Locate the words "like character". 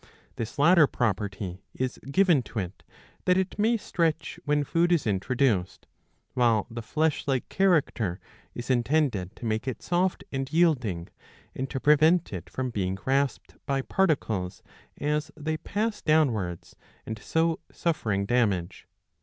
7.27-8.19